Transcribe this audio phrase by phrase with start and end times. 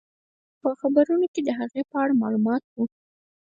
[0.61, 2.83] په خبرونو کې د هغې په اړه معلومات وو.